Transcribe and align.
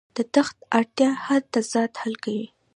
د 0.15 0.17
تخت 0.35 0.57
اړتیا 0.77 1.09
هر 1.25 1.41
تضاد 1.53 1.91
حل 2.01 2.13
کوي. 2.23 2.47